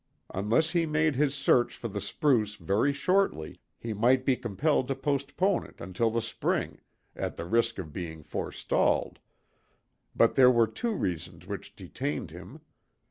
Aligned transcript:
Unless 0.33 0.71
he 0.71 0.87
made 0.87 1.13
his 1.15 1.35
search 1.35 1.77
for 1.77 1.87
the 1.87 2.01
spruce 2.01 2.55
very 2.55 2.91
shortly, 2.91 3.59
he 3.77 3.93
might 3.93 4.25
be 4.25 4.35
compelled 4.35 4.87
to 4.87 4.95
postpone 4.95 5.63
it 5.67 5.79
until 5.79 6.09
the 6.09 6.23
spring, 6.23 6.81
at 7.15 7.35
the 7.35 7.45
risk 7.45 7.77
of 7.77 7.93
being 7.93 8.23
forestalled; 8.23 9.19
but 10.15 10.33
there 10.33 10.49
were 10.49 10.65
two 10.65 10.95
reasons 10.95 11.45
which 11.45 11.75
detained 11.75 12.31
him. 12.31 12.61